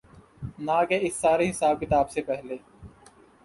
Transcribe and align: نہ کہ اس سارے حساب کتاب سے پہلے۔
نہ 0.59 0.77
کہ 0.89 0.99
اس 1.01 1.15
سارے 1.15 1.49
حساب 1.49 1.79
کتاب 1.81 2.11
سے 2.11 2.21
پہلے۔ 2.21 2.57